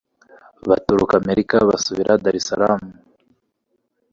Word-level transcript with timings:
Baturuka 0.69 1.13
Amerika 1.21 1.55
basubira 1.69 2.11
Daresalamu 2.23 2.89